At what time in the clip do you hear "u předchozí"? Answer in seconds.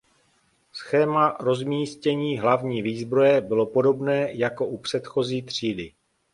4.65-5.41